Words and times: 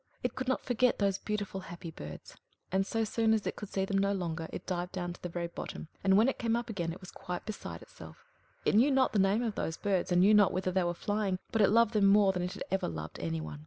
it 0.23 0.33
could 0.33 0.47
not 0.47 0.65
forget 0.65 0.97
those 0.97 1.19
beautiful, 1.19 1.59
happy 1.61 1.91
birds; 1.91 2.35
and 2.71 2.87
so 2.87 3.03
soon 3.03 3.35
as 3.35 3.45
it 3.45 3.55
could 3.55 3.69
see 3.69 3.85
them 3.85 3.99
no 3.99 4.11
longer, 4.13 4.47
it 4.51 4.65
dived 4.65 4.91
down 4.91 5.13
to 5.13 5.21
the 5.21 5.29
very 5.29 5.45
bottom, 5.45 5.89
and 6.03 6.17
when 6.17 6.27
it 6.27 6.39
came 6.39 6.55
up 6.55 6.71
again 6.71 6.91
it 6.91 6.99
was 6.99 7.11
quite 7.11 7.45
beside 7.45 7.83
itself. 7.83 8.25
It 8.65 8.73
knew 8.73 8.89
not 8.89 9.13
the 9.13 9.19
name 9.19 9.43
of 9.43 9.53
those 9.53 9.77
birds, 9.77 10.11
and 10.11 10.21
knew 10.21 10.33
not 10.33 10.51
whither 10.53 10.71
they 10.71 10.83
were 10.85 10.95
flying; 10.95 11.37
but 11.51 11.61
it 11.61 11.69
loved 11.69 11.93
them 11.93 12.07
more 12.07 12.31
than 12.31 12.41
it 12.41 12.53
had 12.53 12.63
ever 12.71 12.87
loved 12.87 13.19
any 13.19 13.41
one. 13.41 13.59